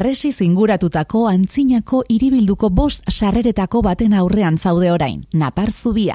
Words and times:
Arresi 0.00 0.30
zinguratutako 0.32 1.26
antzinako 1.28 1.98
iribilduko 2.08 2.70
bost 2.72 3.02
sarreretako 3.10 3.82
baten 3.84 4.14
aurrean 4.16 4.56
zaude 4.56 4.88
orain, 4.92 5.26
Napar 5.34 5.72
Zubia. 5.72 6.14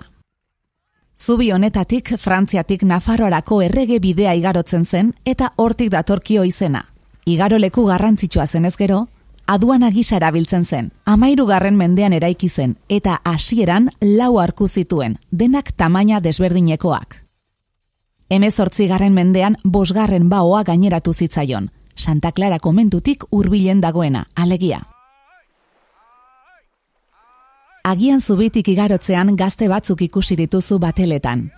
Zubi 1.16 1.52
honetatik 1.52 2.10
Frantziatik 2.18 2.82
Nafarroarako 2.82 3.60
errege 3.62 4.00
bidea 4.00 4.34
igarotzen 4.34 4.86
zen 4.86 5.14
eta 5.24 5.52
hortik 5.56 5.92
datorkio 5.94 6.48
izena. 6.50 6.82
Igaroleku 7.26 7.86
garrantzitsua 7.86 8.48
zenez 8.48 8.74
gero, 8.76 9.04
aduana 9.46 9.92
gisa 9.92 10.18
erabiltzen 10.18 10.66
zen. 10.66 10.92
Amairu 11.06 11.46
garren 11.46 11.78
mendean 11.78 12.18
eraiki 12.18 12.50
zen 12.50 12.76
eta 12.90 13.20
hasieran 13.24 13.92
lau 14.02 14.40
arku 14.40 14.68
zituen, 14.68 15.20
denak 15.32 15.76
tamaina 15.78 16.24
desberdinekoak. 16.26 17.22
Hemezortzi 18.30 18.88
garren 18.88 19.14
mendean 19.14 19.62
bosgarren 19.64 20.30
baoa 20.30 20.64
gaineratu 20.64 21.14
zitzaion, 21.14 21.70
Santa 21.96 22.32
Clara 22.32 22.60
komentutik 22.60 23.24
hurbilen 23.32 23.82
dagoena, 23.82 24.28
alegia. 24.36 24.88
Agian 27.86 28.22
zubitik 28.22 28.68
igarotzean 28.68 29.36
gazte 29.38 29.68
batzuk 29.70 30.02
ikusi 30.02 30.36
dituzu 30.36 30.80
bateletan. 30.80 31.52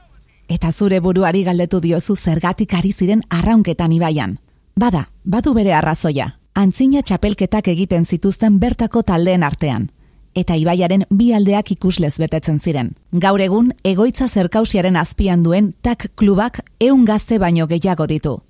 Eta 0.48 0.72
zure 0.72 1.00
buruari 1.00 1.44
galdetu 1.44 1.80
diozu 1.80 2.16
zergatik 2.16 2.73
ari 2.73 2.92
ziren 2.92 3.23
arraunketan 3.30 3.92
ibaian. 3.92 4.38
Bada, 4.76 5.08
badu 5.23 5.54
bere 5.54 5.73
arrazoia. 5.73 6.34
Antzina 6.54 7.02
txapelketak 7.02 7.67
egiten 7.67 8.06
zituzten 8.06 8.59
bertako 8.59 9.04
taldeen 9.04 9.44
artean. 9.44 9.90
Eta 10.36 10.56
ibaiaren 10.56 11.06
bi 11.09 11.31
aldeak 11.34 11.72
ikuslez 11.72 12.17
betetzen 12.20 12.59
ziren. 12.59 12.92
Gaur 13.12 13.42
egun, 13.42 13.72
egoitza 13.84 14.28
zerkausiaren 14.28 14.98
azpian 14.98 15.44
duen 15.44 15.73
tak 15.81 16.12
klubak 16.16 16.62
eun 16.80 17.06
gazte 17.06 17.40
baino 17.40 17.67
gehiago 17.67 18.06
ditu 18.08 18.42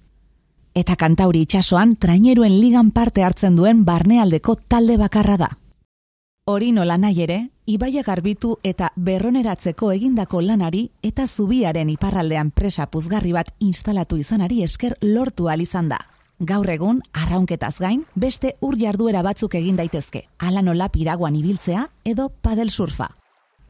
eta 0.78 0.94
kantauri 0.96 1.42
itsasoan 1.42 1.96
traineruen 1.98 2.60
ligan 2.62 2.92
parte 2.94 3.24
hartzen 3.26 3.56
duen 3.58 3.80
barnealdeko 3.86 4.56
talde 4.70 4.98
bakarra 5.02 5.38
da. 5.42 5.48
Hori 6.46 6.70
nola 6.72 7.00
nahi 7.02 7.24
ere, 7.24 7.38
ibaia 7.66 8.04
garbitu 8.06 8.52
eta 8.64 8.92
berroneratzeko 8.96 9.90
egindako 9.96 10.42
lanari 10.42 10.84
eta 11.02 11.26
zubiaren 11.28 11.90
iparraldean 11.90 12.52
presa 12.52 12.86
puzgarri 12.94 13.34
bat 13.34 13.52
instalatu 13.60 14.22
izanari 14.22 14.62
esker 14.64 14.96
lortu 15.02 15.50
izan 15.58 15.90
da. 15.90 15.98
Gaur 16.40 16.70
egun, 16.70 17.02
arraunketaz 17.12 17.80
gain, 17.80 18.06
beste 18.14 18.54
ur 18.62 18.78
jarduera 18.78 19.24
batzuk 19.24 19.56
egin 19.56 19.76
daitezke, 19.76 20.28
ala 20.38 20.62
nola 20.62 20.90
piraguan 20.90 21.36
ibiltzea 21.36 21.90
edo 22.06 22.30
padel 22.30 22.70
surfa. 22.70 23.18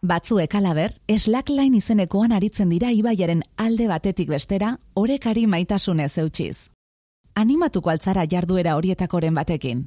Batzuek 0.02 0.54
alaber, 0.56 0.94
slackline 1.08 1.78
izenekoan 1.78 2.34
aritzen 2.34 2.70
dira 2.70 2.92
ibaiaren 2.92 3.44
alde 3.56 3.88
batetik 3.88 4.28
bestera, 4.28 4.80
orekari 4.94 5.48
maitasunez 5.48 6.18
eutxiz 6.18 6.70
animatuko 7.38 7.92
altzara 7.94 8.26
jarduera 8.26 8.76
horietakoren 8.80 9.36
batekin. 9.38 9.84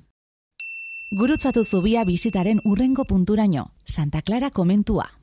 Gurutzatu 1.18 1.64
zubia 1.64 2.04
bisitaren 2.06 2.60
urrengo 2.64 3.04
punturaino, 3.04 3.72
Santa 3.84 4.22
Clara 4.22 4.50
komentua. 4.50 5.10